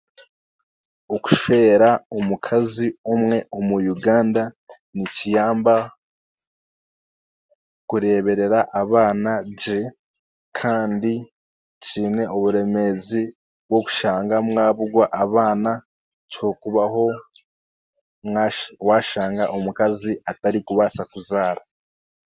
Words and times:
Okushwera 1.15 1.89
omukazi 2.17 2.87
omwe 3.11 3.37
omu 3.57 3.75
Uganda 3.95 4.43
nikiyamba 4.95 5.75
kureeberera 7.89 8.59
abaana 8.81 9.33
gye 9.59 9.79
kandi 10.57 11.13
kiine 11.83 12.23
oburemeezi 12.35 13.23
bw'okushanga 13.69 14.35
mwabugwa 14.47 15.05
abaana 15.23 15.71
ku 15.79 15.83
kyokubaho 16.31 17.05
mwa 18.29 18.45
waashanga 18.87 19.43
omukazi 19.55 20.13
atarikubaasa 20.31 21.03
kuzaara. 21.11 21.61